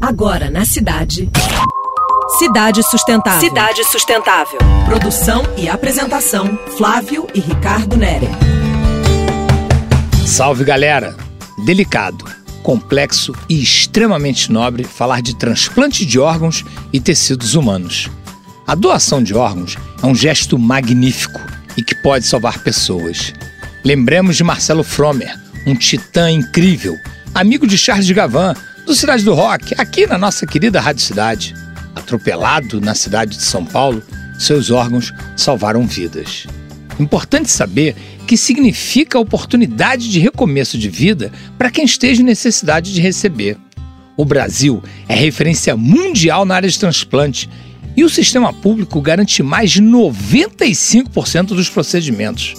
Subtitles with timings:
[0.00, 1.28] Agora na cidade.
[2.38, 3.40] Cidade Sustentável.
[3.40, 4.58] Cidade Sustentável.
[4.86, 8.26] Produção e apresentação: Flávio e Ricardo Nere.
[10.26, 11.14] Salve galera!
[11.66, 12.24] Delicado,
[12.62, 18.08] complexo e extremamente nobre falar de transplante de órgãos e tecidos humanos.
[18.66, 21.40] A doação de órgãos é um gesto magnífico
[21.76, 23.34] e que pode salvar pessoas.
[23.84, 26.96] Lembremos de Marcelo Fromer, um titã incrível,
[27.34, 28.54] amigo de Charles Gavan,
[28.90, 31.54] do Cidade do Rock, aqui na nossa querida Rádio Cidade.
[31.94, 34.02] Atropelado na cidade de São Paulo,
[34.36, 36.44] seus órgãos salvaram vidas.
[36.98, 37.94] Importante saber
[38.26, 43.56] que significa a oportunidade de recomeço de vida para quem esteja em necessidade de receber.
[44.16, 47.48] O Brasil é referência mundial na área de transplante
[47.96, 52.54] e o sistema público garante mais de 95% dos procedimentos.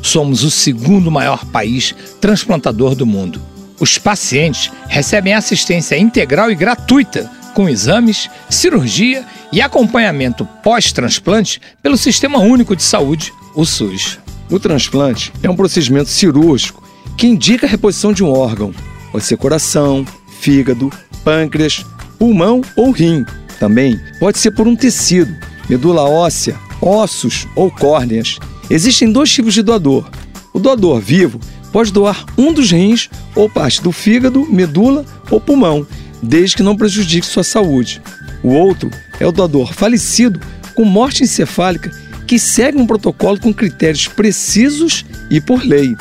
[0.00, 3.52] Somos o segundo maior país transplantador do mundo.
[3.78, 12.38] Os pacientes recebem assistência integral e gratuita, com exames, cirurgia e acompanhamento pós-transplante pelo Sistema
[12.38, 14.18] Único de Saúde, o SUS.
[14.50, 16.82] O transplante é um procedimento cirúrgico
[17.16, 18.74] que indica a reposição de um órgão,
[19.10, 20.04] pode ser coração,
[20.40, 21.84] fígado, pâncreas,
[22.18, 23.24] pulmão ou rim.
[23.58, 25.34] Também pode ser por um tecido,
[25.68, 28.38] medula óssea, ossos ou córneas.
[28.68, 30.10] Existem dois tipos de doador.
[30.52, 31.40] O doador vivo
[31.74, 35.84] pode doar um dos rins ou parte do fígado, medula ou pulmão,
[36.22, 38.00] desde que não prejudique sua saúde.
[38.44, 40.40] O outro é o doador falecido
[40.72, 41.90] com morte encefálica
[42.28, 45.96] que segue um protocolo com critérios precisos e por lei.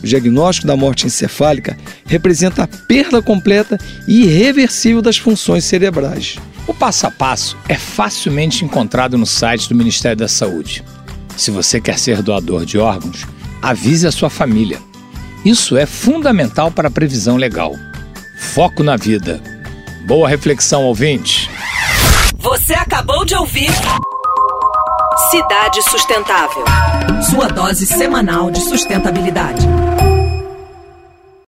[0.00, 6.36] O diagnóstico da morte encefálica representa a perda completa e irreversível das funções cerebrais.
[6.68, 10.84] O passo a passo é facilmente encontrado no site do Ministério da Saúde.
[11.36, 13.26] Se você quer ser doador de órgãos,
[13.60, 14.85] avise a sua família.
[15.46, 17.76] Isso é fundamental para a previsão legal.
[18.36, 19.40] Foco na vida.
[20.04, 21.48] Boa reflexão, ouvinte.
[22.36, 23.70] Você acabou de ouvir
[25.30, 26.64] Cidade Sustentável.
[27.30, 29.64] Sua dose semanal de sustentabilidade.